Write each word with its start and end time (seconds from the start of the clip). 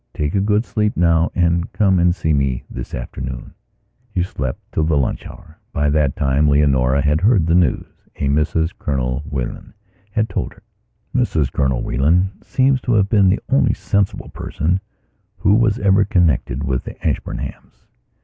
Take 0.15 0.33
a 0.33 0.41
good 0.41 0.65
sleep 0.65 0.97
now 0.97 1.31
and 1.35 1.71
come 1.73 1.99
and 1.99 2.15
see 2.15 2.33
me 2.33 2.63
this 2.71 2.95
afternoon." 2.95 3.53
He 4.09 4.23
slept 4.23 4.59
till 4.71 4.83
the 4.85 4.97
lunch 4.97 5.27
hour. 5.27 5.59
By 5.73 5.91
that 5.91 6.15
time 6.15 6.49
Leonora 6.49 7.03
had 7.03 7.21
heard 7.21 7.45
the 7.45 7.53
news. 7.53 7.85
A 8.15 8.27
Mrs 8.27 8.71
Colonel 8.79 9.21
Whelan 9.29 9.75
had 10.09 10.27
told 10.27 10.53
her. 10.55 10.63
Mrs 11.15 11.51
Colonel 11.53 11.83
Whelan 11.83 12.31
seems 12.41 12.81
to 12.81 12.93
have 12.95 13.09
been 13.09 13.29
the 13.29 13.41
only 13.49 13.75
sensible 13.75 14.29
person 14.29 14.79
who 15.37 15.53
was 15.53 15.77
ever 15.77 16.03
connected 16.03 16.63
with 16.63 16.83
the 16.85 16.95
Ashburnhams. 17.07 17.85